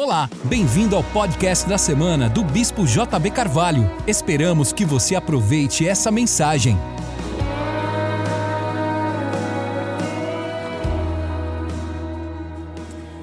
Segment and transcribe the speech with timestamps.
[0.00, 3.82] Olá, bem-vindo ao podcast da semana do Bispo JB Carvalho.
[4.06, 6.76] Esperamos que você aproveite essa mensagem.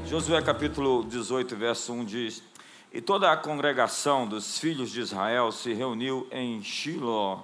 [0.05, 2.43] Josué capítulo 18, verso 1 diz:
[2.92, 7.39] E toda a congregação dos filhos de Israel se reuniu em Shiló,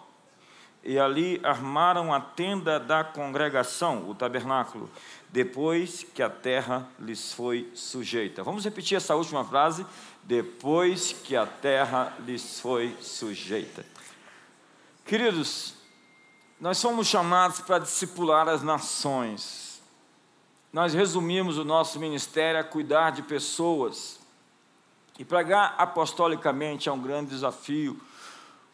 [0.84, 4.90] e ali armaram a tenda da congregação, o tabernáculo,
[5.32, 8.44] depois que a terra lhes foi sujeita.
[8.44, 9.86] Vamos repetir essa última frase?
[10.24, 13.86] Depois que a terra lhes foi sujeita.
[15.06, 15.74] Queridos,
[16.60, 19.82] nós somos chamados para discipular as nações.
[20.72, 24.20] Nós resumimos o nosso ministério a cuidar de pessoas.
[25.18, 28.00] E pregar apostolicamente é um grande desafio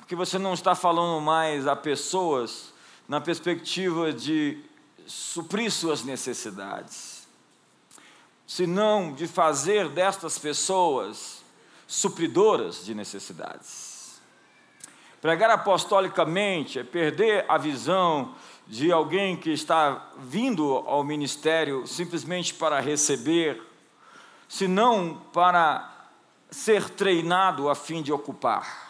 [0.08, 2.74] porque você não está falando mais a pessoas
[3.10, 4.58] na perspectiva de
[5.08, 7.28] suprir suas necessidades,
[8.46, 11.44] senão de fazer destas pessoas
[11.88, 14.22] supridoras de necessidades.
[15.22, 18.36] Pregar apostolicamente é perder a visão
[18.68, 23.62] de alguém que está vindo ao ministério simplesmente para receber,
[24.48, 26.10] senão para
[26.52, 28.86] ser treinado a fim de ocupar.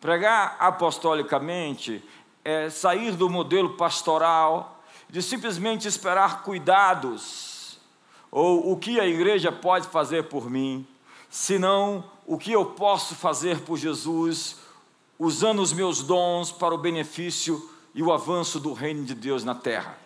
[0.00, 2.04] Pregar apostolicamente
[2.46, 4.80] é sair do modelo pastoral,
[5.10, 7.76] de simplesmente esperar cuidados,
[8.30, 10.86] ou o que a igreja pode fazer por mim,
[11.28, 14.58] senão o que eu posso fazer por Jesus,
[15.18, 19.54] usando os meus dons para o benefício e o avanço do reino de Deus na
[19.54, 19.98] terra.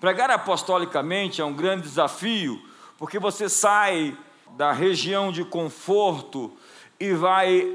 [0.00, 2.60] Pregar apostolicamente é um grande desafio,
[2.96, 4.18] porque você sai
[4.56, 6.56] da região de conforto
[6.98, 7.72] e vai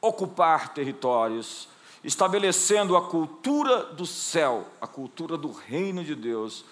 [0.00, 1.68] ocupar territórios,
[2.06, 6.64] estabelecendo a cultura do céu, a cultura do reino de Deus,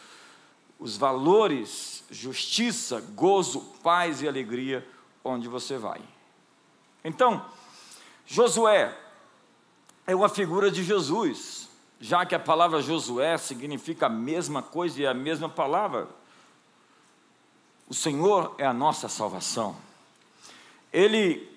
[0.78, 4.86] os valores, justiça, gozo, paz e alegria
[5.24, 6.00] onde você vai.
[7.02, 7.45] Então,
[8.24, 8.96] Josué
[10.06, 11.68] é uma figura de Jesus,
[12.01, 16.08] já que a palavra Josué significa a mesma coisa e a mesma palavra.
[17.89, 19.77] O Senhor é a nossa salvação.
[20.92, 21.52] Ele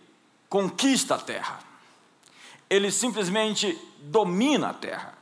[0.50, 1.67] conquista a terra
[2.70, 5.18] ele simplesmente domina a terra.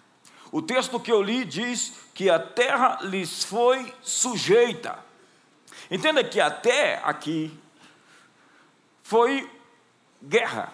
[0.52, 4.98] O texto que eu li diz que a terra lhes foi sujeita.
[5.92, 7.52] Entenda que até aqui
[9.04, 9.50] foi
[10.24, 10.74] guerra,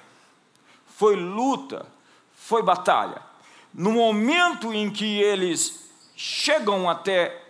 [0.86, 1.86] foi luta,
[2.36, 3.22] foi batalha.
[3.74, 7.42] No momento em que eles chegam até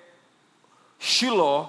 [0.97, 1.67] Shiló,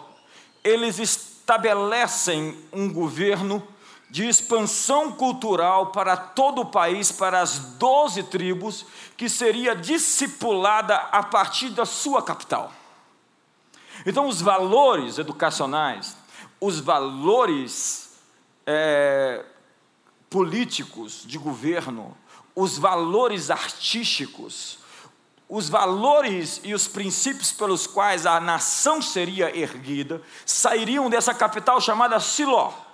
[0.62, 3.66] eles estabelecem um governo
[4.12, 8.84] de expansão cultural para todo o país, para as doze tribos,
[9.16, 12.70] que seria discipulada a partir da sua capital.
[14.04, 16.14] Então, os valores educacionais,
[16.60, 18.18] os valores
[18.66, 19.46] é,
[20.28, 22.14] políticos de governo,
[22.54, 24.78] os valores artísticos,
[25.48, 32.20] os valores e os princípios pelos quais a nação seria erguida, sairiam dessa capital chamada
[32.20, 32.91] Siló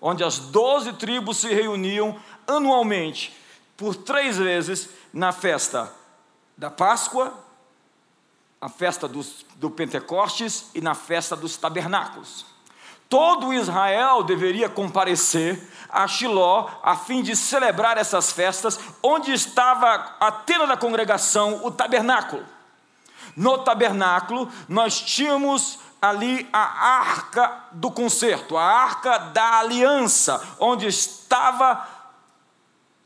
[0.00, 3.36] onde as doze tribos se reuniam anualmente,
[3.76, 5.92] por três vezes, na festa
[6.56, 7.32] da Páscoa,
[8.60, 12.44] a festa dos, do Pentecostes e na festa dos tabernáculos.
[13.08, 20.30] Todo Israel deveria comparecer a Shiló a fim de celebrar essas festas, onde estava a
[20.30, 22.44] tenda da congregação, o tabernáculo.
[23.34, 31.86] No tabernáculo, nós tínhamos ali a arca do concerto, a arca da aliança, onde estava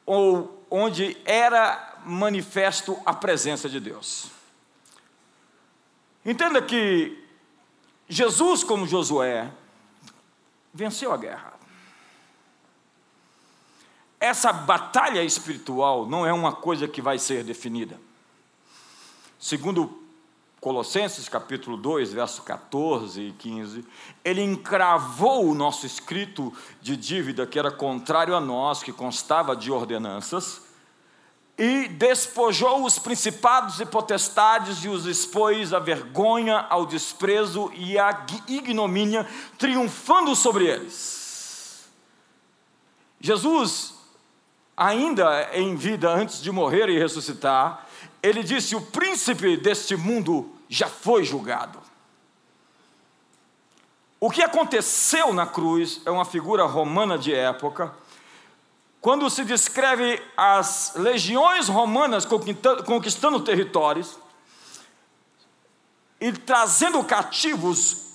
[0.04, 4.30] ou onde era manifesto a presença de Deus.
[6.24, 7.22] Entenda que
[8.08, 9.50] Jesus, como Josué,
[10.72, 11.52] venceu a guerra.
[14.20, 17.98] Essa batalha espiritual não é uma coisa que vai ser definida.
[19.38, 20.01] Segundo
[20.62, 23.84] Colossenses capítulo 2, verso 14 e 15,
[24.24, 29.72] ele encravou o nosso escrito de dívida que era contrário a nós, que constava de
[29.72, 30.62] ordenanças,
[31.58, 38.24] e despojou os principados e potestades e os expôs à vergonha, ao desprezo e à
[38.46, 39.26] ignomínia,
[39.58, 41.90] triunfando sobre eles.
[43.20, 43.94] Jesus,
[44.76, 47.88] ainda em vida, antes de morrer e ressuscitar,
[48.22, 51.78] ele disse: O príncipe deste mundo já foi julgado.
[54.18, 57.94] O que aconteceu na cruz é uma figura romana de época,
[58.98, 64.18] quando se descreve as legiões romanas conquistando territórios
[66.18, 68.06] e trazendo cativos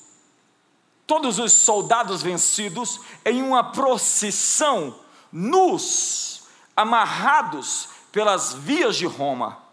[1.05, 4.99] todos os soldados vencidos em uma procissão,
[5.31, 9.66] nus, amarrados pelas vias de Roma.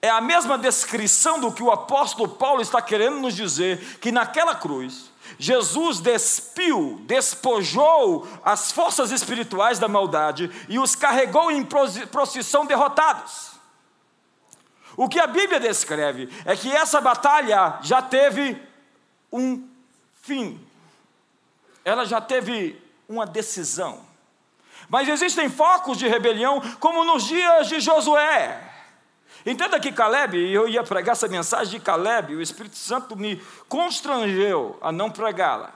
[0.00, 4.54] É a mesma descrição do que o apóstolo Paulo está querendo nos dizer, que naquela
[4.54, 13.52] cruz, Jesus despiu, despojou as forças espirituais da maldade e os carregou em procissão derrotados.
[14.96, 18.60] O que a Bíblia descreve é que essa batalha já teve
[19.32, 19.68] um
[20.22, 20.60] fim,
[21.84, 24.06] ela já teve uma decisão.
[24.88, 28.67] Mas existem focos de rebelião, como nos dias de Josué.
[29.48, 33.42] Entenda que Caleb, e eu ia pregar essa mensagem de Caleb, o Espírito Santo me
[33.66, 35.72] constrangeu a não pregá-la.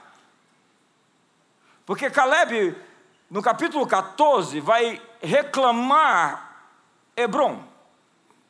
[1.86, 2.76] Porque Caleb,
[3.30, 6.66] no capítulo 14, vai reclamar
[7.16, 7.71] Hebron.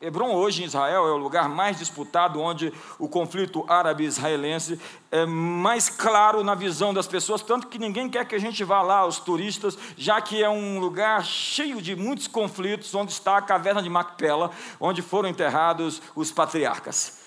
[0.03, 4.77] Hebron hoje em Israel é o lugar mais disputado, onde o conflito árabe-israelense
[5.09, 8.81] é mais claro na visão das pessoas, tanto que ninguém quer que a gente vá
[8.81, 13.41] lá, os turistas, já que é um lugar cheio de muitos conflitos, onde está a
[13.41, 17.19] caverna de Macpela, onde foram enterrados os patriarcas.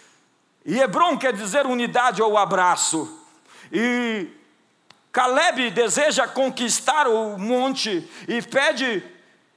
[0.63, 3.11] E Hebron quer dizer unidade ou abraço.
[3.73, 4.29] E
[5.11, 9.03] Caleb deseja conquistar o monte e pede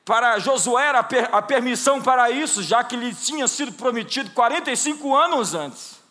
[0.09, 5.15] para Josué a, per, a permissão para isso, já que lhe tinha sido prometido 45
[5.15, 6.01] anos antes.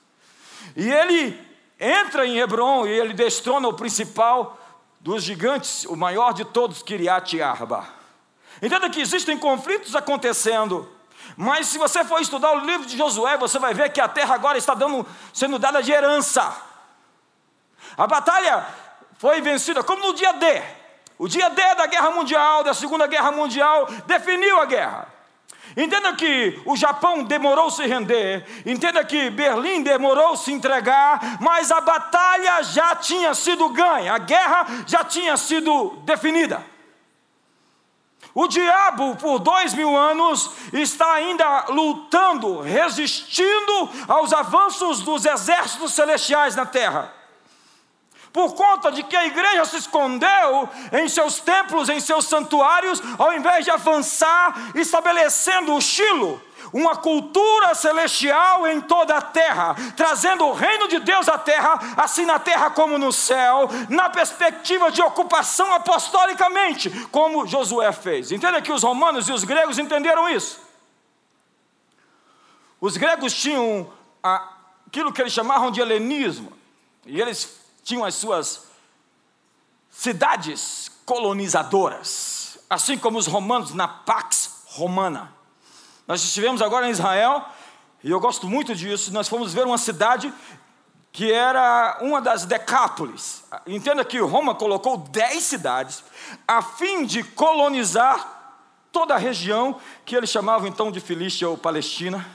[0.77, 1.37] E ele
[1.81, 4.57] entra em Hebron e ele destrona o principal
[5.01, 7.89] dos gigantes, o maior de todos, Kiriat Arba.
[8.63, 10.89] Entenda que existem conflitos acontecendo,
[11.37, 14.33] mas se você for estudar o livro de Josué, você vai ver que a terra
[14.33, 16.57] agora está dando, sendo dada de herança.
[17.97, 18.65] A batalha
[19.19, 20.63] foi vencida, como no dia D.
[21.19, 25.09] O dia D da Guerra Mundial, da Segunda Guerra Mundial, definiu a guerra.
[25.77, 31.81] Entenda que o Japão demorou se render, entenda que Berlim demorou se entregar, mas a
[31.81, 36.65] batalha já tinha sido ganha, a guerra já tinha sido definida.
[38.35, 46.55] O diabo, por dois mil anos, está ainda lutando, resistindo aos avanços dos exércitos celestiais
[46.55, 47.18] na terra
[48.33, 53.33] por conta de que a igreja se escondeu em seus templos, em seus santuários, ao
[53.33, 56.41] invés de avançar, estabelecendo o estilo,
[56.73, 62.25] uma cultura celestial em toda a terra, trazendo o reino de Deus à terra, assim
[62.27, 68.31] na terra como no céu, na perspectiva de ocupação apostolicamente, como Josué fez.
[68.33, 70.61] Entenda que os romanos e os gregos entenderam isso.
[72.81, 73.91] Os gregos tinham
[74.23, 76.53] aquilo que eles chamavam de helenismo,
[77.07, 77.58] e eles
[77.89, 78.69] tinham as suas
[79.91, 85.33] cidades colonizadoras, assim como os romanos na Pax Romana.
[86.07, 87.47] Nós estivemos agora em Israel,
[88.05, 89.11] e eu gosto muito disso.
[89.11, 90.33] Nós fomos ver uma cidade
[91.11, 93.43] que era uma das decápolis.
[93.67, 96.05] Entenda que Roma colocou dez cidades
[96.47, 98.61] a fim de colonizar
[98.93, 102.27] toda a região que eles chamavam então de Filístia ou Palestina,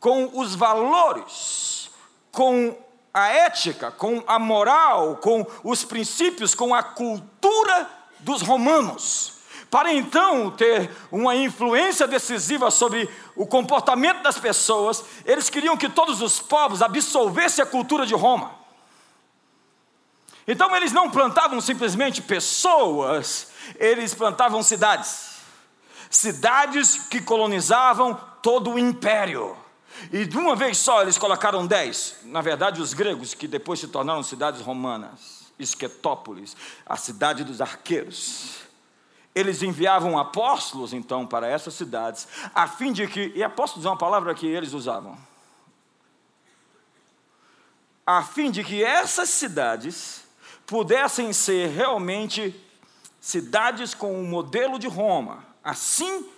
[0.00, 1.90] com os valores,
[2.32, 2.76] com
[3.12, 9.34] a ética, com a moral, com os princípios, com a cultura dos romanos,
[9.70, 16.20] para então ter uma influência decisiva sobre o comportamento das pessoas, eles queriam que todos
[16.20, 18.52] os povos absorvessem a cultura de Roma.
[20.46, 25.32] Então eles não plantavam simplesmente pessoas, eles plantavam cidades.
[26.10, 29.56] Cidades que colonizavam todo o império.
[30.12, 32.16] E de uma vez só eles colocaram dez.
[32.24, 38.60] Na verdade, os gregos, que depois se tornaram cidades romanas, Esquetópolis, a cidade dos arqueiros.
[39.34, 43.96] Eles enviavam apóstolos então para essas cidades, a fim de que, e apóstolos é uma
[43.96, 45.16] palavra que eles usavam,
[48.06, 50.24] a fim de que essas cidades
[50.66, 52.54] pudessem ser realmente
[53.20, 56.28] cidades com o modelo de Roma, assim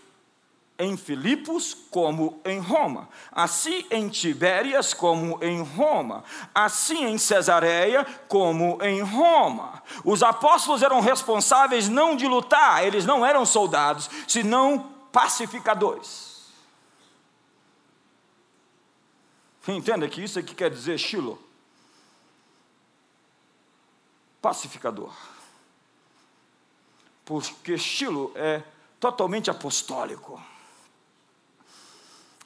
[0.79, 8.83] em Filipos como em Roma, assim em Tibérias como em Roma, assim em Cesareia como
[8.83, 9.83] em Roma.
[10.05, 16.35] Os apóstolos eram responsáveis não de lutar, eles não eram soldados, senão pacificadores.
[19.67, 21.41] Entenda que isso aqui quer dizer Shilo.
[24.43, 25.15] Pacificador.
[27.25, 28.63] Porque Shilo é
[29.01, 30.43] totalmente apostólico.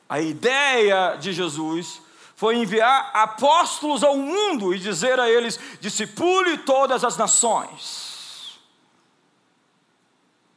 [0.08, 2.00] A ideia de Jesus
[2.34, 8.58] foi enviar apóstolos ao mundo e dizer a eles: discipule todas as nações,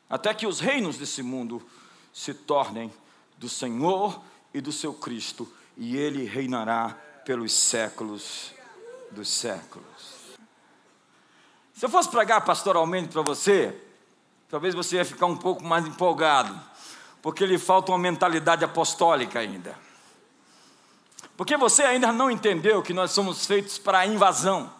[0.09, 1.61] até que os reinos desse mundo
[2.13, 2.91] se tornem
[3.37, 4.21] do Senhor
[4.53, 8.51] e do seu Cristo, e ele reinará pelos séculos
[9.09, 10.37] dos séculos.
[11.73, 13.75] Se eu fosse pregar pastoralmente para você,
[14.47, 16.57] talvez você ia ficar um pouco mais empolgado,
[17.21, 19.77] porque lhe falta uma mentalidade apostólica ainda.
[21.37, 24.71] Porque você ainda não entendeu que nós somos feitos para invasão.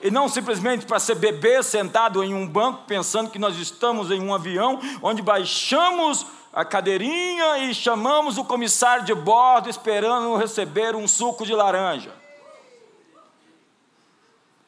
[0.00, 4.20] E não simplesmente para ser bebê sentado em um banco pensando que nós estamos em
[4.20, 11.08] um avião onde baixamos a cadeirinha e chamamos o comissário de bordo esperando receber um
[11.08, 12.12] suco de laranja.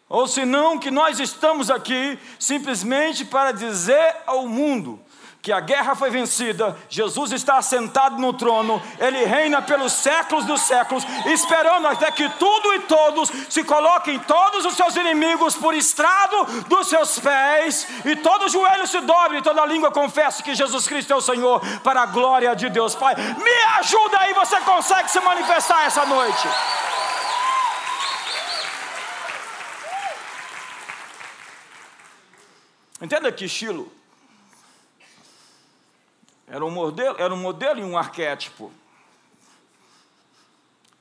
[0.08, 5.00] Ou senão que nós estamos aqui simplesmente para dizer ao mundo
[5.42, 10.60] que a guerra foi vencida, Jesus está assentado no trono, ele reina pelos séculos dos
[10.60, 16.44] séculos, esperando até que tudo e todos se coloquem todos os seus inimigos por estrado
[16.68, 21.12] dos seus pés, e todo joelho se dobre, e toda língua confesse que Jesus Cristo
[21.12, 23.14] é o Senhor, para a glória de Deus Pai.
[23.14, 26.48] Me ajuda aí, você consegue se manifestar essa noite.
[33.00, 33.99] Entenda que Chilo
[36.50, 38.72] era um modelo, era um modelo e um arquétipo.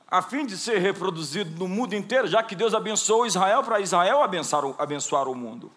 [0.08, 4.22] A fim de ser reproduzido no mundo inteiro, já que Deus abençoou Israel para Israel
[4.22, 5.70] abençoar, abençoar o mundo.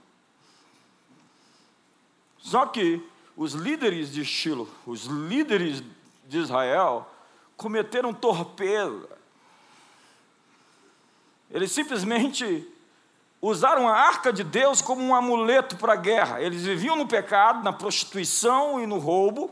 [2.38, 3.04] Só que
[3.36, 5.84] os líderes de Shiloh, os líderes
[6.28, 7.10] de Israel,
[7.58, 9.10] cometeram torpeza.
[11.50, 12.68] Eles simplesmente
[13.44, 16.42] usaram a arca de Deus como um amuleto para a guerra.
[16.42, 19.52] Eles viviam no pecado, na prostituição e no roubo.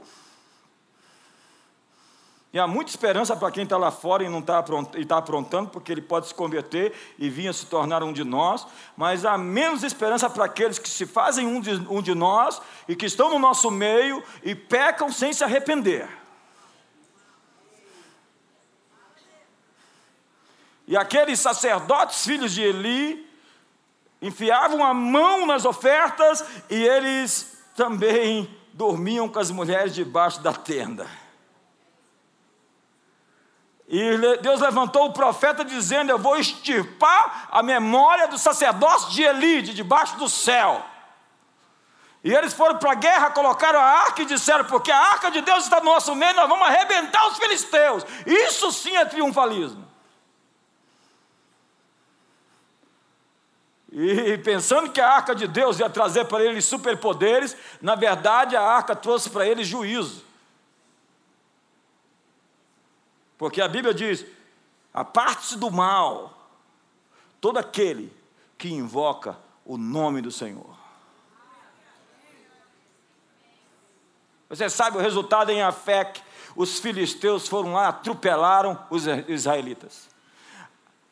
[2.53, 4.63] E há muita esperança para quem está lá fora e não está
[4.95, 8.65] está aprontando, porque ele pode se converter e vir a se tornar um de nós,
[8.95, 12.95] mas há menos esperança para aqueles que se fazem um de, um de nós e
[12.95, 16.07] que estão no nosso meio e pecam sem se arrepender.
[20.87, 23.30] E aqueles sacerdotes, filhos de Eli,
[24.21, 31.07] enfiavam a mão nas ofertas e eles também dormiam com as mulheres debaixo da tenda.
[33.87, 39.61] E Deus levantou o profeta dizendo: Eu vou extirpar a memória do sacerdócio de Eli,
[39.61, 40.85] de debaixo do céu.
[42.23, 45.41] E eles foram para a guerra, colocaram a arca e disseram: Porque a arca de
[45.41, 48.05] Deus está no nosso meio, nós vamos arrebentar os filisteus.
[48.25, 49.90] Isso sim é triunfalismo.
[53.91, 58.61] E pensando que a arca de Deus ia trazer para eles superpoderes, na verdade a
[58.61, 60.23] arca trouxe para eles juízo.
[63.37, 64.25] Porque a Bíblia diz:
[64.93, 66.47] aparte-se do mal,
[67.41, 68.13] todo aquele
[68.57, 70.79] que invoca o nome do Senhor.
[74.47, 76.21] Você sabe o resultado em Afec?
[76.55, 80.09] Os filisteus foram lá, atropelaram os israelitas.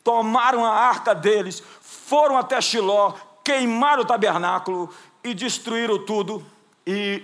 [0.04, 1.62] Tomaram a arca deles,
[2.10, 3.12] foram até Shiló,
[3.44, 6.44] queimaram o tabernáculo e destruíram tudo.
[6.84, 7.22] E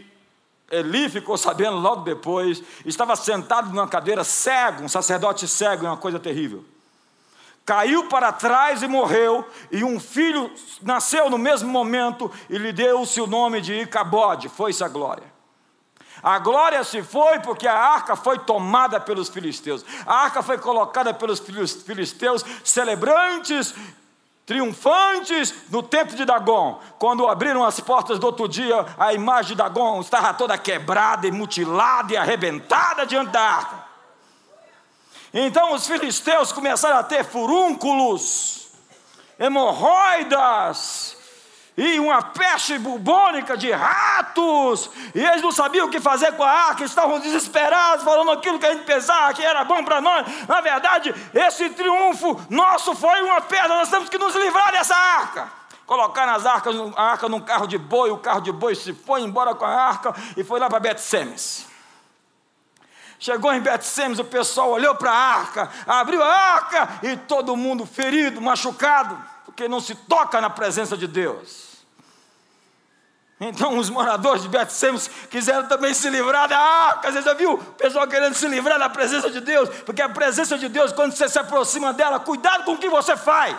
[0.71, 5.97] Eli ficou sabendo logo depois, estava sentado numa cadeira cego, um sacerdote cego, é uma
[5.97, 6.64] coisa terrível.
[7.64, 13.21] Caiu para trás e morreu, e um filho nasceu no mesmo momento e lhe deu-se
[13.21, 15.35] o nome de Icabode, foi-se a glória.
[16.23, 19.85] A glória se foi porque a arca foi tomada pelos filisteus.
[20.07, 23.75] A arca foi colocada pelos filisteus, celebrantes
[24.47, 26.81] triunfantes no templo de Dagon.
[26.99, 31.33] Quando abriram as portas do outro dia, a imagem de Dagon estava toda quebrada e
[31.33, 33.85] mutilada e arrebentada diante da arca.
[35.35, 38.69] Então os filisteus começaram a ter furúnculos,
[39.37, 41.15] hemorroidas,
[41.76, 46.50] e uma peste bubônica de ratos, e eles não sabiam o que fazer com a
[46.50, 50.26] arca, estavam desesperados, falando aquilo que a gente pensava que era bom para nós.
[50.49, 55.52] Na verdade, esse triunfo nosso foi uma pedra, nós temos que nos livrar dessa arca.
[55.85, 59.21] Colocaram as arcas, a arca num carro de boi, o carro de boi se foi
[59.21, 61.66] embora com a arca e foi lá para Bet-Semes.
[63.18, 67.87] Chegou em Bet-Semes, o pessoal olhou para a arca, abriu a arca e todo mundo
[67.87, 71.77] ferido, machucado, porque não se toca na presença de Deus.
[73.41, 77.11] Então os moradores de Betsemes quiseram também se livrar da arca.
[77.11, 79.71] Você já viu o pessoal querendo se livrar da presença de Deus?
[79.81, 83.17] Porque a presença de Deus, quando você se aproxima dela, cuidado com o que você
[83.17, 83.57] faz.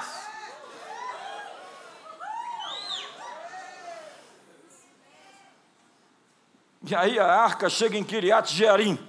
[6.83, 8.99] E aí a arca chega em Kiriat Jearim.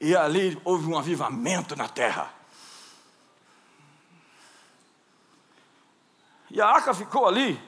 [0.00, 2.41] E ali houve um avivamento na terra.
[6.52, 7.58] E a arca ficou ali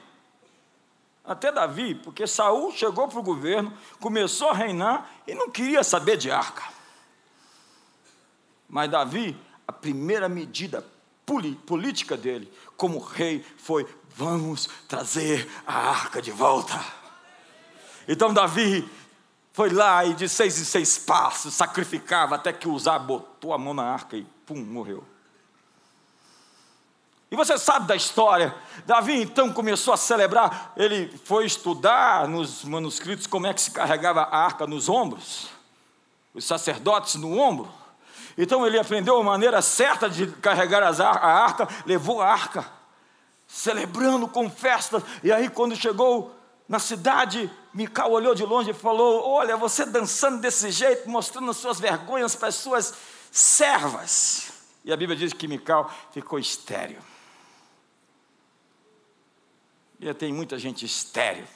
[1.23, 6.17] até Davi, porque Saul chegou para o governo, começou a reinar e não queria saber
[6.17, 6.63] de arca.
[8.69, 9.35] Mas Davi,
[9.67, 10.85] a primeira medida
[11.65, 16.79] política dele, como rei, foi: vamos trazer a arca de volta.
[18.07, 18.87] Então Davi
[19.51, 23.73] foi lá e de seis em seis passos sacrificava até que Uzá botou a mão
[23.73, 25.03] na arca e pum, morreu.
[27.35, 28.55] E você sabe da história.
[28.85, 30.71] Davi então começou a celebrar.
[30.77, 35.49] Ele foi estudar nos manuscritos como é que se carregava a arca nos ombros,
[36.33, 37.69] os sacerdotes no ombro.
[38.37, 42.65] Então ele aprendeu a maneira certa de carregar a arca, levou a arca,
[43.45, 45.03] celebrando com festas.
[45.21, 46.33] E aí, quando chegou
[46.69, 51.57] na cidade, Mical olhou de longe e falou: Olha, você dançando desse jeito, mostrando as
[51.57, 52.93] suas vergonhas para as suas
[53.29, 54.53] servas.
[54.85, 57.03] E a Bíblia diz que Mical ficou estéreo.
[60.05, 61.47] E tem muita gente estéreo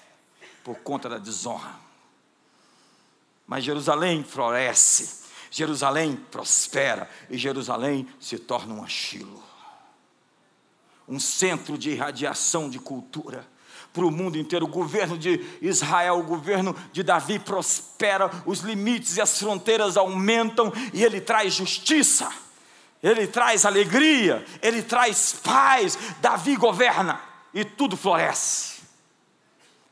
[0.64, 1.80] por conta da desonra.
[3.46, 9.50] Mas Jerusalém floresce, Jerusalém prospera e Jerusalém se torna um achilo
[11.10, 13.46] um centro de irradiação de cultura
[13.92, 14.66] para o mundo inteiro.
[14.66, 20.72] O governo de Israel, o governo de Davi prospera, os limites e as fronteiras aumentam
[20.94, 22.32] e ele traz justiça,
[23.02, 25.98] ele traz alegria, ele traz paz.
[26.22, 28.80] Davi governa e tudo floresce.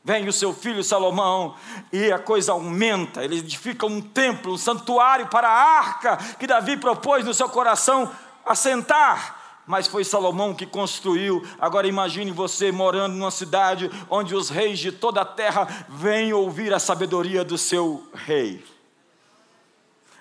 [0.04, 1.54] Vem o seu filho Salomão
[1.92, 3.22] e a coisa aumenta.
[3.22, 8.10] Ele edifica um templo, um santuário para a arca que Davi propôs no seu coração
[8.46, 9.36] assentar.
[9.66, 11.46] Mas foi Salomão que construiu.
[11.60, 16.72] Agora imagine você morando numa cidade onde os reis de toda a terra vêm ouvir
[16.72, 18.64] a sabedoria do seu rei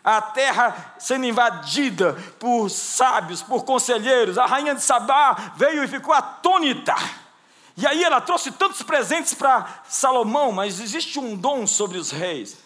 [0.08, 4.38] a terra sendo invadida por sábios, por conselheiros.
[4.38, 6.96] A rainha de Sabá veio e ficou atônita.
[7.77, 12.57] E aí ela trouxe tantos presentes para Salomão, mas existe um dom sobre os reis.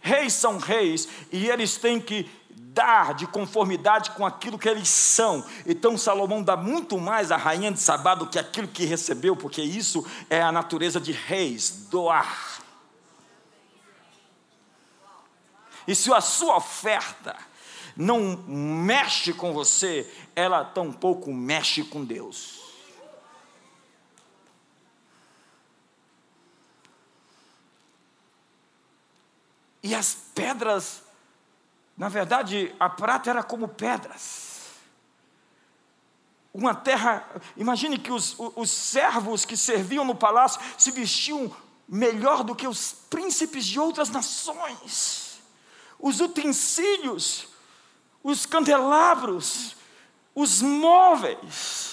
[0.00, 5.44] Reis são reis e eles têm que dar de conformidade com aquilo que eles são.
[5.66, 9.60] Então Salomão dá muito mais à rainha de Sabá do que aquilo que recebeu, porque
[9.60, 12.60] isso é a natureza de reis, doar.
[15.88, 17.36] E se a sua oferta
[17.96, 22.61] não mexe com você, ela tampouco mexe com Deus.
[29.82, 31.02] E as pedras,
[31.96, 34.52] na verdade, a prata era como pedras.
[36.54, 41.54] Uma terra, imagine que os, os servos que serviam no palácio se vestiam
[41.88, 45.40] melhor do que os príncipes de outras nações.
[45.98, 47.48] Os utensílios,
[48.22, 49.76] os candelabros,
[50.34, 51.91] os móveis,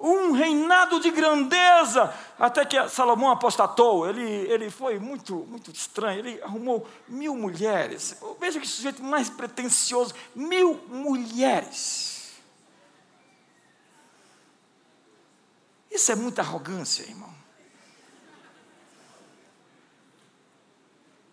[0.00, 4.08] um reinado de grandeza, até que Salomão apostatou.
[4.08, 6.20] Ele, ele foi muito, muito estranho.
[6.20, 8.16] Ele arrumou mil mulheres.
[8.38, 12.38] Veja que sujeito mais pretensioso: mil mulheres.
[15.90, 17.34] Isso é muita arrogância, irmão.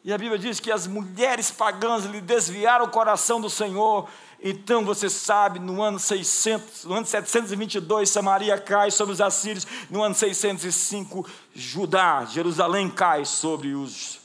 [0.05, 4.07] E a Bíblia diz que as mulheres pagãs lhe desviaram o coração do Senhor
[4.47, 10.03] então você sabe, no ano 600, no ano 722, Samaria cai sobre os assírios, no
[10.03, 14.19] ano 605, Judá, Jerusalém cai sobre os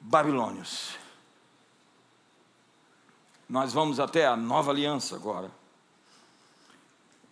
[0.00, 0.96] babilônios.
[3.46, 5.50] Nós vamos até a nova aliança agora.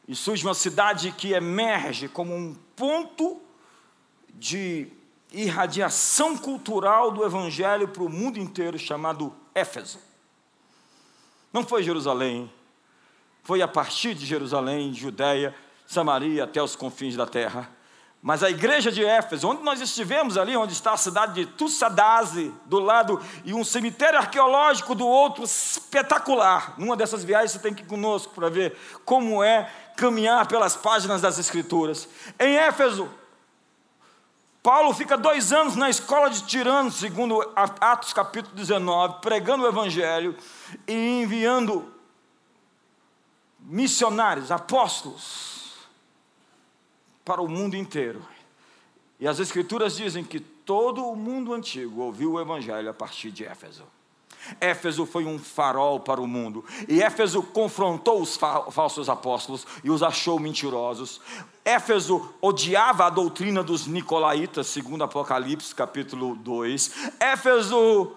[0.06, 3.40] E surge uma cidade que emerge como um ponto
[4.34, 4.92] de
[5.32, 9.98] irradiação cultural do evangelho para o mundo inteiro, chamado Éfeso.
[11.52, 12.50] Não foi Jerusalém,
[13.42, 15.54] foi a partir de Jerusalém, Judéia,
[15.86, 17.70] Samaria, até os confins da terra.
[18.20, 22.52] Mas a igreja de Éfeso, onde nós estivemos ali, onde está a cidade de Tussadase,
[22.66, 26.74] do lado, e um cemitério arqueológico do outro, espetacular.
[26.76, 31.20] Numa dessas viagens você tem que ir conosco para ver como é caminhar pelas páginas
[31.20, 32.08] das Escrituras.
[32.38, 33.08] Em Éfeso,
[34.62, 40.36] Paulo fica dois anos na escola de tiranos, segundo Atos capítulo 19, pregando o Evangelho
[40.86, 41.92] e enviando
[43.60, 45.88] missionários, apóstolos,
[47.24, 48.26] para o mundo inteiro.
[49.20, 53.44] E as Escrituras dizem que todo o mundo antigo ouviu o Evangelho a partir de
[53.44, 53.84] Éfeso.
[54.60, 56.64] Éfeso foi um farol para o mundo.
[56.88, 61.20] E Éfeso confrontou os falsos apóstolos e os achou mentirosos.
[61.64, 67.12] Éfeso odiava a doutrina dos nicolaítas, segundo Apocalipse, capítulo 2.
[67.20, 68.12] Éfeso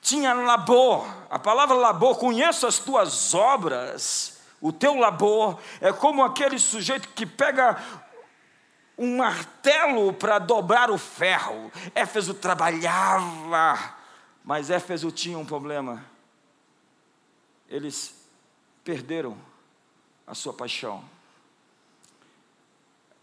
[0.00, 1.06] tinha labor.
[1.28, 4.38] A palavra labor, conheço as tuas obras.
[4.60, 7.76] O teu labor é como aquele sujeito que pega
[8.96, 11.70] um martelo para dobrar o ferro.
[11.94, 13.97] Éfeso trabalhava
[14.48, 16.02] mas Éfeso tinha um problema.
[17.68, 18.14] Eles
[18.82, 19.36] perderam
[20.26, 21.04] a sua paixão.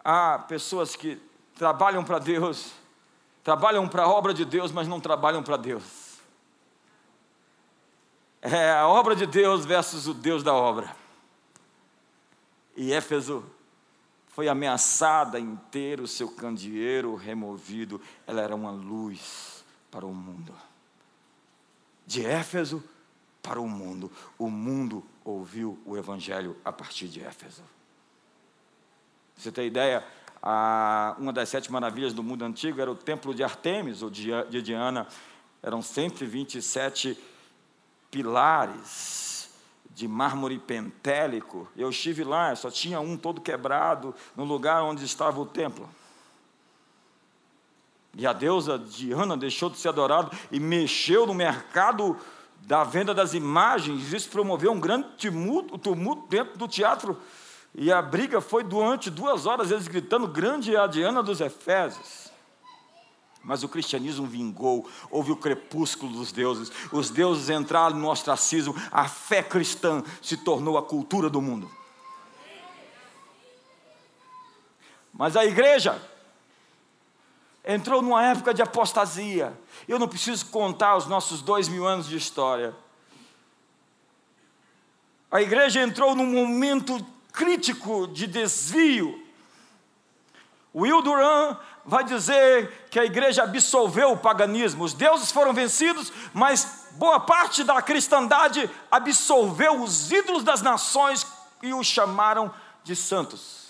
[0.03, 1.19] Há pessoas que
[1.55, 2.73] trabalham para Deus,
[3.43, 6.19] trabalham para a obra de Deus, mas não trabalham para Deus.
[8.39, 10.95] É a obra de Deus versus o Deus da obra.
[12.77, 13.43] E Éfeso
[14.27, 15.39] foi ameaçada
[15.71, 20.53] ter o seu candeeiro removido, ela era uma luz para o mundo.
[22.05, 22.83] De Éfeso
[23.41, 27.63] para o mundo, o mundo ouviu o Evangelho a partir de Éfeso.
[29.35, 30.03] Você tem ideia?
[31.17, 34.61] Uma das sete maravilhas do mundo antigo era o templo de Artemis, ou de, de
[34.61, 35.07] Diana.
[35.61, 37.17] Eram 127
[38.11, 39.49] pilares
[39.89, 41.67] de mármore pentélico.
[41.75, 45.89] Eu estive lá, só tinha um todo quebrado no lugar onde estava o templo.
[48.17, 52.17] E a deusa Diana deixou de ser adorada e mexeu no mercado
[52.61, 54.13] da venda das imagens.
[54.13, 57.19] Isso promoveu um grande tumulto, tumulto dentro do teatro.
[57.73, 62.31] E a briga foi durante duas horas, eles gritando: Grande é a Diana dos Efésios.
[63.43, 69.07] Mas o cristianismo vingou, houve o crepúsculo dos deuses, os deuses entraram no ostracismo, a
[69.07, 71.69] fé cristã se tornou a cultura do mundo.
[75.13, 76.01] Mas a igreja
[77.65, 79.57] entrou numa época de apostasia.
[79.87, 82.75] Eu não preciso contar os nossos dois mil anos de história.
[85.31, 89.21] A igreja entrou num momento crítico de desvio.
[90.73, 94.83] Will Durant vai dizer que a igreja absolveu o paganismo.
[94.83, 101.25] Os deuses foram vencidos, mas boa parte da cristandade absolveu os ídolos das nações
[101.61, 103.64] e os chamaram de santos.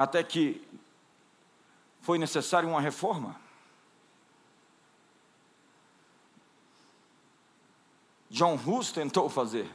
[0.00, 0.66] Até que
[2.00, 3.38] foi necessária uma reforma.
[8.30, 9.70] John Hus tentou fazer,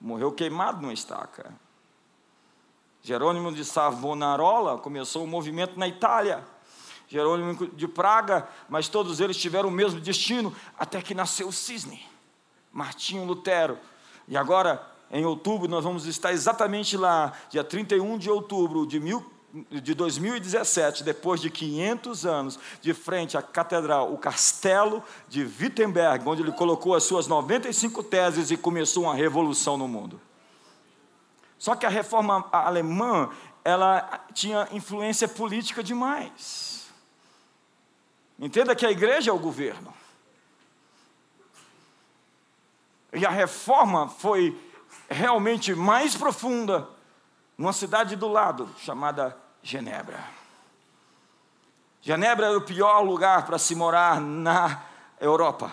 [0.00, 1.52] morreu queimado numa estaca.
[3.02, 6.46] Jerônimo de Savonarola começou o um movimento na Itália.
[7.08, 12.06] Jerônimo de Praga, mas todos eles tiveram o mesmo destino, até que nasceu o cisne,
[12.72, 13.76] Martinho Lutero.
[14.28, 19.36] E agora, em outubro, nós vamos estar exatamente lá, dia 31 de outubro de, mil,
[19.70, 26.42] de 2017, depois de 500 anos, de frente à catedral, o castelo de Wittenberg, onde
[26.42, 30.20] ele colocou as suas 95 teses e começou uma revolução no mundo.
[31.58, 33.30] Só que a reforma alemã,
[33.64, 36.86] ela tinha influência política demais.
[38.38, 39.92] Entenda que a igreja é o governo.
[43.12, 44.56] E a reforma foi
[45.08, 46.88] realmente mais profunda
[47.58, 50.24] numa cidade do lado, chamada Genebra.
[52.00, 54.80] Genebra era o pior lugar para se morar na
[55.20, 55.72] Europa.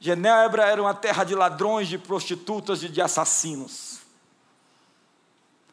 [0.00, 4.00] Genebra era uma terra de ladrões, de prostitutas e de assassinos.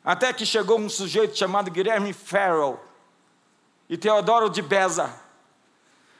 [0.05, 2.79] Até que chegou um sujeito chamado Guilherme Farrell
[3.89, 5.11] e Teodoro de Beza.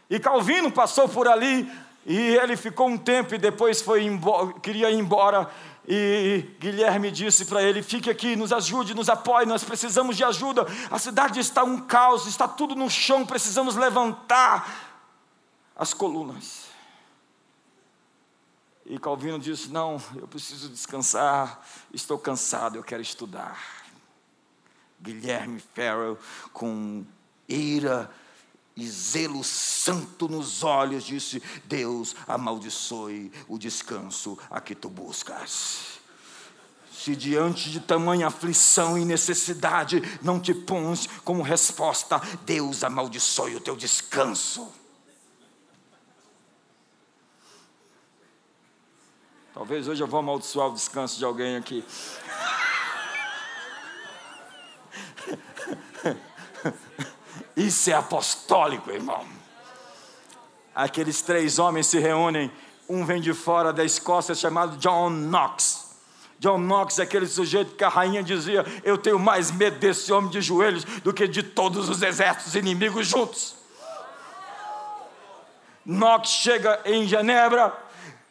[0.09, 1.71] E Calvino passou por ali
[2.05, 5.49] e ele ficou um tempo e depois foi embora, queria ir embora.
[5.87, 10.65] E Guilherme disse para ele: Fique aqui, nos ajude, nos apoie, nós precisamos de ajuda.
[10.89, 14.91] A cidade está um caos, está tudo no chão, precisamos levantar
[15.75, 16.65] as colunas.
[18.85, 23.59] E Calvino disse: Não, eu preciso descansar, estou cansado, eu quero estudar.
[25.01, 26.17] Guilherme Farrell,
[26.53, 27.03] com
[27.49, 28.09] ira
[28.75, 35.99] e zelo santo nos olhos, disse: Deus amaldiçoe o descanso a que tu buscas.
[36.91, 43.59] Se diante de tamanha aflição e necessidade não te pões como resposta, Deus amaldiçoe o
[43.59, 44.71] teu descanso.
[49.53, 51.83] Talvez hoje eu vou amaldiçoar o descanso de alguém aqui.
[57.71, 59.25] Isso é apostólico, irmão.
[60.75, 62.51] Aqueles três homens se reúnem.
[62.89, 65.95] Um vem de fora da Escócia, chamado John Knox.
[66.37, 70.29] John Knox é aquele sujeito que a rainha dizia: Eu tenho mais medo desse homem
[70.29, 73.55] de joelhos do que de todos os exércitos inimigos juntos.
[75.85, 77.73] Knox chega em Genebra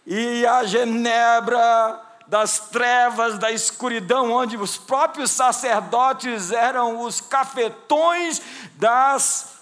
[0.06, 1.98] e a Genebra
[2.30, 8.40] das trevas, da escuridão, onde os próprios sacerdotes eram os cafetões
[8.76, 9.54] das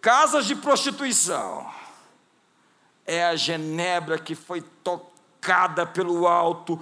[0.00, 1.66] casas de prostituição.
[3.06, 6.80] É a Genebra que foi tocada pelo alto,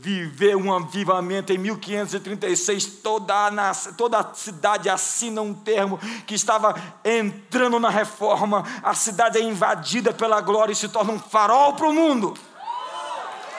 [0.00, 2.86] viveu um avivamento em 1536.
[3.02, 8.64] Toda a, toda a cidade assina um termo que estava entrando na reforma.
[8.82, 12.32] A cidade é invadida pela glória e se torna um farol para o mundo.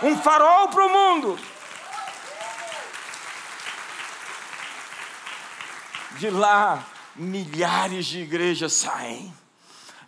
[0.01, 1.39] Um farol para o mundo.
[6.19, 9.33] De lá, milhares de igrejas saem,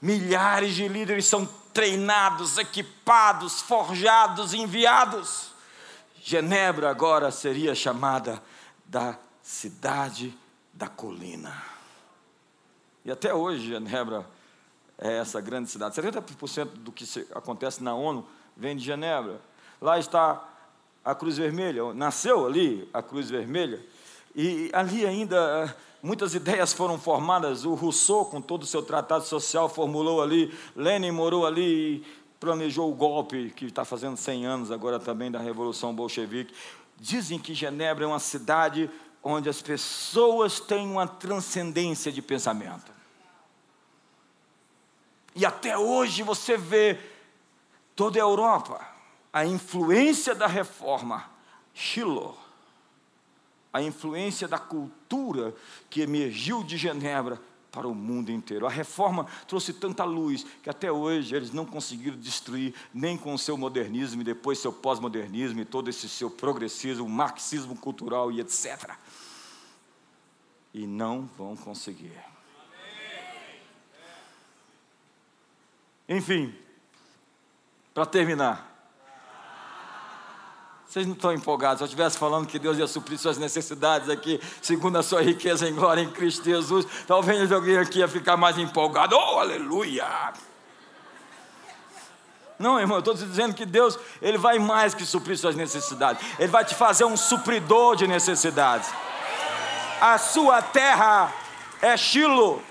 [0.01, 5.51] milhares de líderes são treinados, equipados, forjados, enviados.
[6.21, 8.41] Genebra agora seria chamada
[8.85, 10.37] da cidade
[10.73, 11.63] da colina.
[13.03, 14.25] E até hoje, Genebra
[14.97, 15.95] é essa grande cidade.
[15.95, 19.41] 70% do que acontece na ONU vem de Genebra.
[19.81, 20.45] Lá está
[21.03, 23.83] a Cruz Vermelha, nasceu ali a Cruz Vermelha,
[24.35, 27.65] e ali ainda muitas ideias foram formadas.
[27.65, 32.05] O Rousseau, com todo o seu tratado social, formulou ali, Lenin morou ali e
[32.39, 36.53] planejou o golpe que está fazendo 100 anos agora também da Revolução Bolchevique.
[36.97, 38.89] Dizem que Genebra é uma cidade
[39.21, 42.91] onde as pessoas têm uma transcendência de pensamento.
[45.35, 46.97] E até hoje você vê
[47.95, 48.85] toda a Europa,
[49.31, 51.29] a influência da reforma,
[51.73, 52.37] Shiloh,
[53.71, 55.55] a influência da cultura
[55.89, 57.39] que emergiu de Genebra
[57.71, 58.65] para o mundo inteiro.
[58.65, 63.37] A reforma trouxe tanta luz que até hoje eles não conseguiram destruir, nem com o
[63.37, 68.95] seu modernismo e depois seu pós-modernismo e todo esse seu progressismo, marxismo cultural e etc.
[70.73, 72.17] E não vão conseguir.
[76.07, 76.55] Enfim,
[77.93, 78.68] para terminar,
[80.89, 81.77] vocês não estão empolgados.
[81.77, 85.69] Se eu estivesse falando que Deus ia suprir suas necessidades aqui, segundo a sua riqueza
[85.69, 89.15] em glória em Cristo Jesus, talvez alguém aqui ia ficar mais empolgado.
[89.15, 90.33] Oh, aleluia!
[92.57, 96.25] Não, irmão, eu estou dizendo que Deus, Ele vai mais que suprir suas necessidades.
[96.39, 98.89] Ele vai te fazer um supridor de necessidades.
[100.01, 101.31] A sua terra
[101.83, 102.63] é Chilo.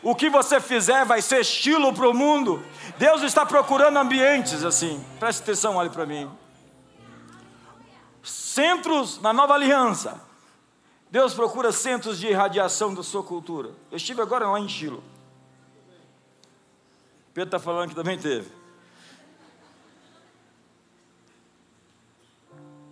[0.00, 2.64] O que você fizer vai ser estilo para o mundo.
[2.98, 5.04] Deus está procurando ambientes assim.
[5.18, 6.30] Preste atenção, olhe para mim
[8.52, 10.20] centros na nova aliança.
[11.10, 13.70] Deus procura centros de irradiação da sua cultura.
[13.90, 15.02] Eu estive agora lá em Chilo.
[17.32, 18.50] Pedro está falando que também teve.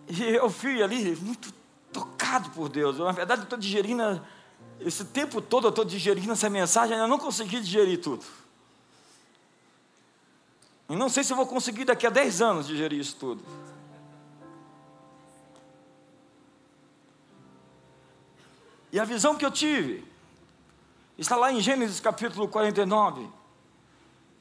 [0.08, 1.52] E eu fui ali muito
[1.92, 2.98] tocado por Deus.
[2.98, 4.20] Eu, na verdade, estou digerindo,
[4.80, 8.24] esse tempo todo eu estou digerindo essa mensagem, ainda não consegui digerir tudo.
[10.88, 13.69] E não sei se eu vou conseguir daqui a 10 anos digerir isso tudo.
[18.92, 20.04] E a visão que eu tive
[21.16, 23.28] está lá em Gênesis capítulo 49,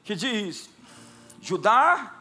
[0.02, 0.68] que diz:
[1.40, 2.14] Judá,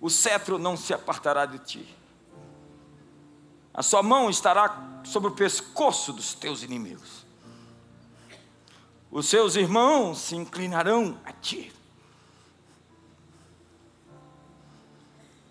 [0.00, 1.96] o cetro não se apartará de ti,
[3.74, 7.26] a sua mão estará sobre o pescoço dos teus inimigos,
[9.10, 11.72] os seus irmãos se inclinarão a ti.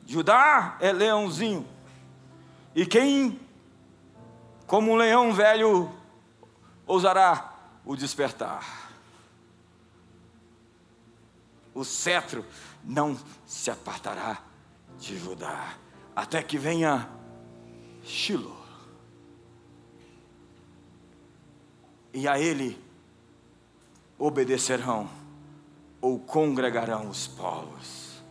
[0.06, 1.68] Judá é leãozinho,
[2.78, 3.40] e quem,
[4.68, 5.92] como um leão velho,
[6.86, 7.52] ousará
[7.84, 8.92] o despertar?
[11.74, 12.46] O cetro
[12.84, 14.44] não se apartará
[15.00, 15.74] de Judá,
[16.16, 17.10] até que venha
[18.04, 18.64] Shiloh.
[22.14, 22.80] E a ele
[24.20, 25.10] obedecerão
[26.00, 28.22] ou congregarão os povos.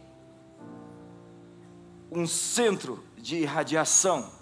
[2.13, 4.36] Um centro de irradiação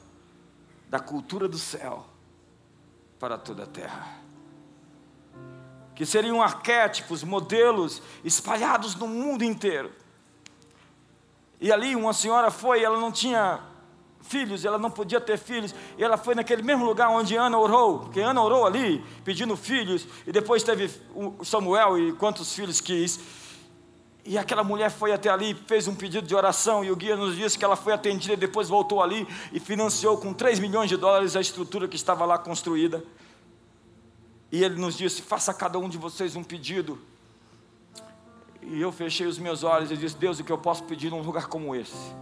[0.94, 2.06] da cultura do céu
[3.18, 4.16] para toda a terra.
[5.92, 9.90] Que seriam arquétipos, modelos espalhados no mundo inteiro.
[11.60, 13.60] E ali uma senhora foi, ela não tinha
[14.20, 17.98] filhos, ela não podia ter filhos, e ela foi naquele mesmo lugar onde Ana orou,
[17.98, 20.88] porque Ana orou ali, pedindo filhos, e depois teve
[21.42, 23.18] Samuel e quantos filhos quis.
[24.26, 27.36] E aquela mulher foi até ali, fez um pedido de oração, e o guia nos
[27.36, 30.96] disse que ela foi atendida e depois voltou ali e financiou com 3 milhões de
[30.96, 33.04] dólares a estrutura que estava lá construída.
[34.50, 36.98] E ele nos disse: faça a cada um de vocês um pedido.
[38.62, 41.20] E eu fechei os meus olhos e disse: Deus, o que eu posso pedir num
[41.20, 42.14] lugar como esse?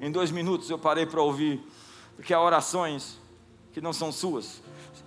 [0.00, 1.62] Em dois minutos eu parei para ouvir,
[2.16, 3.18] porque há orações
[3.72, 4.62] que não são suas,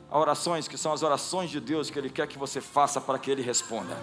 [0.09, 3.17] há orações que são as orações de Deus que Ele quer que você faça para
[3.17, 3.97] que Ele responda.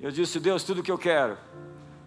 [0.00, 1.36] Eu disse: Deus, tudo que eu quero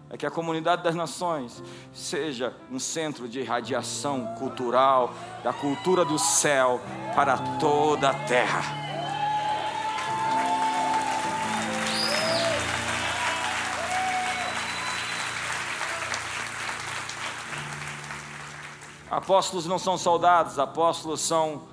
[0.09, 1.61] é que a comunidade das nações
[1.93, 6.79] seja um centro de irradiação cultural da cultura do céu
[7.13, 8.79] para toda a terra.
[19.09, 21.63] Apóstolos não são soldados, apóstolos são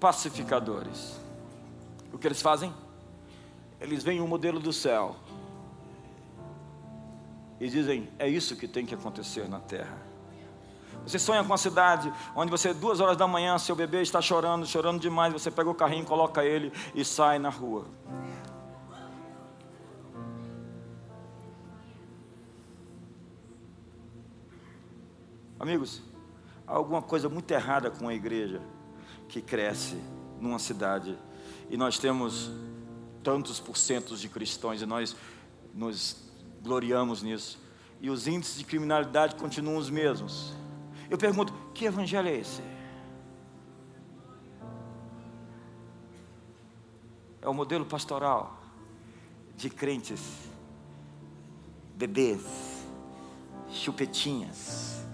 [0.00, 1.16] pacificadores.
[2.12, 2.74] O que eles fazem?
[3.80, 5.14] Eles veem o modelo do céu
[7.60, 9.98] e dizem: é isso que tem que acontecer na terra.
[11.06, 14.66] Você sonha com uma cidade onde você, duas horas da manhã, seu bebê está chorando,
[14.66, 17.86] chorando demais, você pega o carrinho, coloca ele e sai na rua.
[25.58, 26.02] Amigos,
[26.66, 28.60] há alguma coisa muito errada com a igreja
[29.28, 29.96] que cresce
[30.40, 31.18] numa cidade
[31.68, 32.50] e nós temos
[33.24, 35.16] tantos porcentos de cristãos e nós
[35.74, 36.27] nos
[36.62, 37.60] gloriamos nisso.
[38.00, 40.54] E os índices de criminalidade continuam os mesmos.
[41.10, 42.62] Eu pergunto: que evangelho é esse?
[47.40, 48.60] É o modelo pastoral
[49.56, 50.20] de crentes,
[51.96, 52.42] bebês,
[53.70, 55.04] chupetinhas,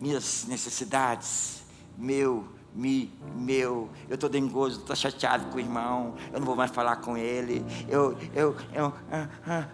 [0.00, 1.62] minhas necessidades,
[1.96, 6.70] meu, me, meu, eu estou dengoso, estou chateado com o irmão, eu não vou mais
[6.70, 9.68] falar com ele, eu, eu, eu, ah, ah.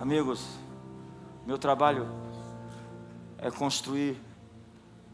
[0.00, 0.46] Amigos,
[1.46, 2.08] meu trabalho
[3.36, 4.18] é construir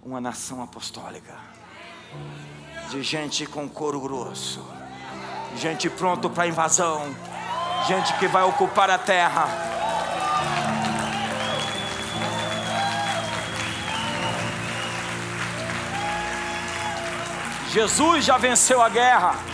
[0.01, 1.37] uma nação apostólica
[2.89, 4.65] de gente com couro grosso,
[5.57, 7.03] gente pronto para invasão,
[7.89, 9.49] gente que vai ocupar a terra.
[17.73, 19.50] Jesus já venceu a guerra.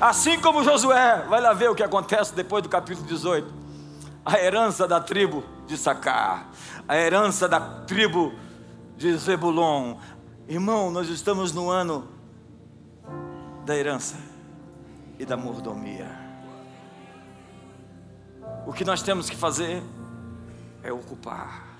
[0.00, 3.52] Assim como Josué, vai lá ver o que acontece depois do capítulo 18.
[4.24, 6.50] A herança da tribo de Sacar,
[6.86, 8.34] a herança da tribo
[8.96, 9.96] de Zebulon.
[10.46, 12.06] Irmão, nós estamos no ano
[13.64, 14.16] da herança
[15.18, 16.10] e da mordomia.
[18.66, 19.82] O que nós temos que fazer
[20.82, 21.78] é ocupar.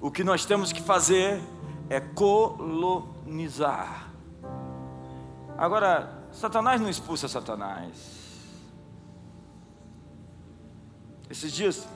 [0.00, 1.40] O que nós temos que fazer
[1.88, 4.10] é colonizar.
[5.56, 8.26] Agora, Satanás não expulsa Satanás.
[11.30, 11.88] Esses dias,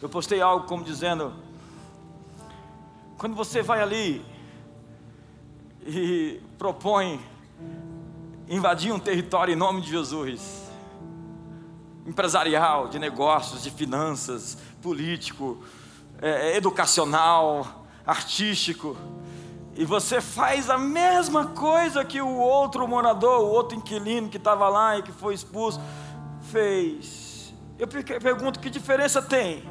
[0.00, 1.34] eu postei algo como dizendo:
[3.18, 4.24] quando você vai ali
[5.84, 7.20] e propõe
[8.48, 10.70] invadir um território em nome de Jesus,
[12.06, 15.64] empresarial, de negócios, de finanças, político,
[16.22, 18.96] é, educacional, artístico,
[19.76, 24.68] e você faz a mesma coisa que o outro morador, o outro inquilino que estava
[24.68, 25.80] lá e que foi expulso,
[26.52, 27.52] fez.
[27.76, 29.68] Eu pergunto: que diferença tem?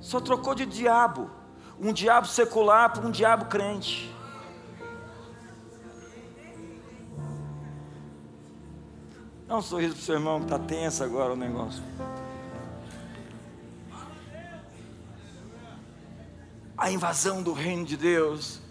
[0.00, 1.30] Só trocou de diabo.
[1.80, 4.14] Um diabo secular por um diabo crente.
[9.46, 11.82] Dá um sorriso para o seu irmão que está tenso agora o negócio.
[16.76, 18.65] A invasão do reino de Deus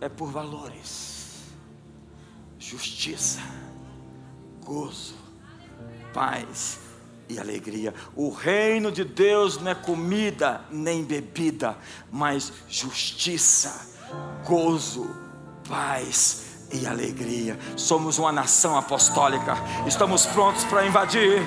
[0.00, 1.42] é por valores,
[2.58, 3.40] justiça,
[4.64, 5.14] gozo,
[6.12, 6.78] paz
[7.28, 7.94] e alegria.
[8.14, 11.76] O reino de Deus não é comida nem bebida,
[12.10, 13.88] mas justiça,
[14.44, 15.08] gozo,
[15.68, 17.58] paz e alegria.
[17.76, 21.42] Somos uma nação apostólica, estamos prontos para invadir.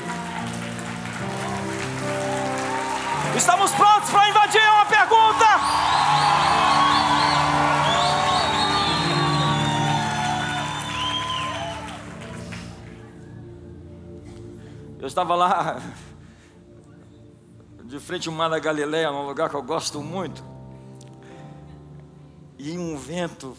[3.36, 4.62] Estamos prontos para invadir?
[4.62, 4.86] É uma
[15.00, 15.80] Eu estava lá,
[17.84, 20.44] de frente ao Mar da Galileia, num lugar que eu gosto muito,
[22.58, 23.56] e um vento,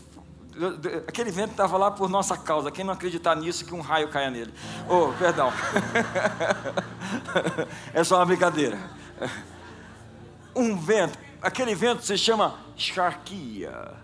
[1.06, 4.30] aquele vento estava lá por nossa causa, quem não acreditar nisso, que um raio caia
[4.30, 4.52] nele.
[4.88, 5.52] Oh, perdão,
[7.94, 8.76] é só uma brincadeira.
[10.56, 13.94] Um vento, aquele vento se chama charquia.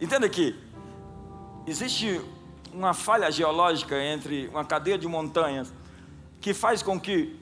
[0.00, 0.58] Entenda aqui,
[1.68, 2.20] existe
[2.72, 5.72] uma falha geológica entre uma cadeia de montanhas
[6.42, 7.40] que faz com que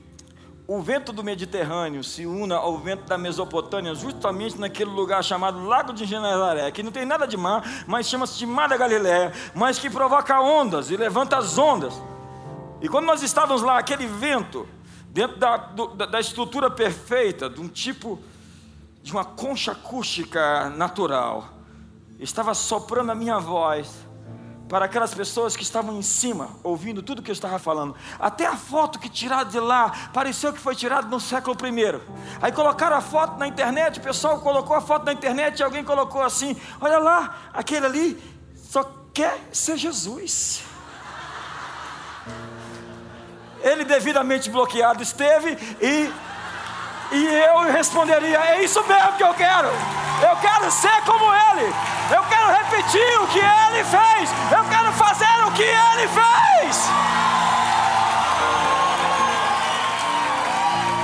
[0.68, 5.92] o vento do Mediterrâneo se una ao vento da Mesopotâmia, justamente naquele lugar chamado Lago
[5.92, 9.78] de Genezaré, que não tem nada de mar, mas chama-se de Mar da Galiléia, mas
[9.80, 12.00] que provoca ondas e levanta as ondas.
[12.80, 14.68] E quando nós estávamos lá, aquele vento,
[15.06, 18.20] dentro da, do, da estrutura perfeita, de um tipo,
[19.02, 21.48] de uma concha acústica natural,
[22.18, 24.06] estava soprando a minha voz,
[24.70, 27.96] para aquelas pessoas que estavam em cima, ouvindo tudo que eu estava falando.
[28.20, 32.00] Até a foto que tiraram de lá, pareceu que foi tirada no século I.
[32.40, 35.82] Aí colocaram a foto na internet, o pessoal colocou a foto na internet e alguém
[35.82, 38.22] colocou assim: olha lá, aquele ali
[38.54, 40.62] só quer ser Jesus.
[43.62, 46.08] ele devidamente bloqueado esteve e,
[47.12, 49.68] e eu responderia: é isso mesmo que eu quero.
[49.68, 51.74] Eu quero ser como ele.
[52.14, 54.30] Eu quero repetir o que ele fez.
[54.52, 56.76] Eu quero fazer o que ele fez.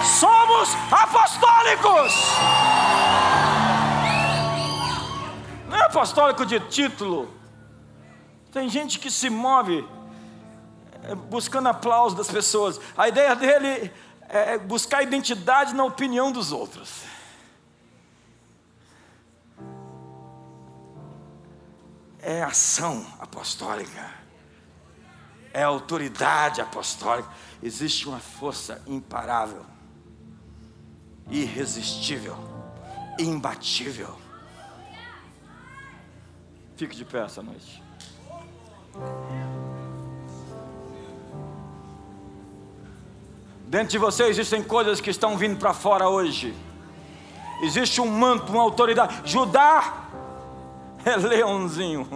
[0.04, 2.12] Somos apostólicos.
[5.68, 7.34] Não é apostólico de título.
[8.52, 9.86] Tem gente que se move
[11.04, 12.80] é, buscando aplauso das pessoas.
[12.96, 13.92] A ideia dele
[14.28, 17.02] é buscar identidade na opinião dos outros.
[22.20, 24.10] É ação apostólica,
[25.52, 27.30] é autoridade apostólica.
[27.62, 29.64] Existe uma força imparável,
[31.30, 32.36] irresistível,
[33.18, 34.18] imbatível.
[36.76, 37.82] Fique de pé essa noite.
[43.66, 46.54] Dentro de você existem coisas que estão vindo para fora hoje.
[47.62, 49.22] Existe um manto, uma autoridade.
[49.24, 50.04] Judá
[51.04, 52.06] é leãozinho.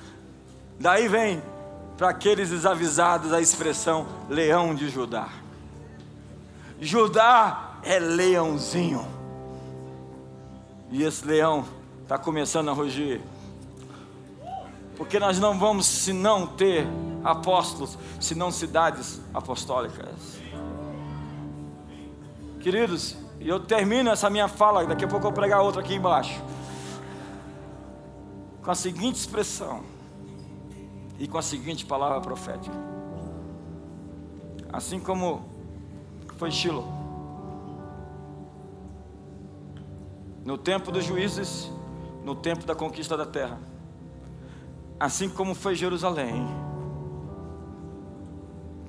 [0.78, 1.42] Daí vem
[1.96, 5.28] para aqueles desavisados a expressão leão de Judá.
[6.80, 9.06] Judá é leãozinho.
[10.90, 11.64] E esse leão
[12.02, 13.22] está começando a rugir.
[14.96, 16.86] Porque nós não vamos, se não ter
[17.24, 20.43] apóstolos, senão cidades apostólicas.
[22.64, 25.96] Queridos, e eu termino essa minha fala, daqui a pouco eu vou pregar outra aqui
[25.96, 26.42] embaixo.
[28.62, 29.82] Com a seguinte expressão
[31.18, 32.74] e com a seguinte palavra profética.
[34.72, 35.44] Assim como
[36.38, 36.88] foi Shiloh.
[40.42, 41.70] No tempo dos juízes,
[42.24, 43.60] no tempo da conquista da terra.
[44.98, 46.46] Assim como foi Jerusalém.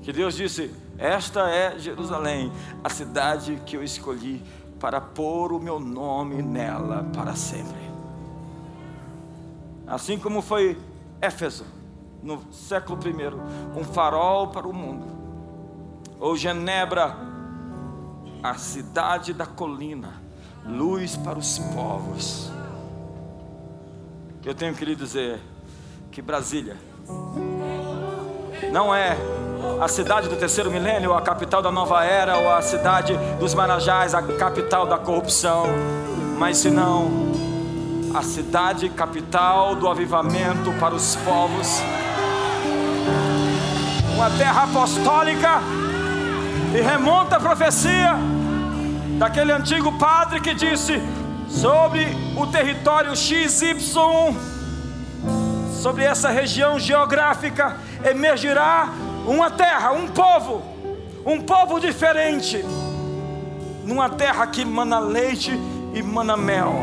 [0.01, 2.51] Que Deus disse: esta é Jerusalém,
[2.83, 4.41] a cidade que eu escolhi
[4.79, 7.85] para pôr o meu nome nela para sempre.
[9.87, 10.79] Assim como foi
[11.21, 11.65] Éfeso,
[12.23, 15.05] no século I, um farol para o mundo,
[16.19, 17.15] ou Genebra,
[18.41, 20.21] a cidade da colina,
[20.65, 22.51] luz para os povos.
[24.43, 25.41] Eu tenho que lhe dizer
[26.11, 26.77] que Brasília
[28.71, 29.17] não é
[29.79, 34.15] a cidade do terceiro milênio, a capital da nova era, ou a cidade dos Marajás,
[34.15, 35.65] a capital da corrupção,
[36.37, 37.11] mas senão
[38.13, 41.81] a cidade capital do avivamento para os povos,
[44.15, 45.59] uma terra apostólica,
[46.73, 48.15] e remonta a profecia
[49.17, 51.01] daquele antigo padre que disse
[51.47, 53.75] sobre o território XY,
[55.81, 58.89] sobre essa região geográfica, emergirá
[59.27, 60.61] uma terra, um povo,
[61.25, 62.63] um povo diferente,
[63.83, 65.51] numa terra que mana leite
[65.93, 66.73] e mana mel.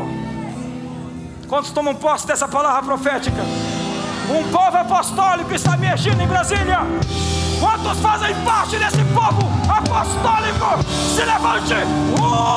[1.47, 3.41] Quantos tomam posse dessa palavra profética?
[4.29, 6.79] Um povo apostólico está emergindo em Brasília.
[7.59, 10.83] Quantos fazem parte desse povo apostólico?
[11.13, 11.73] Se levante!
[12.19, 12.53] Uh!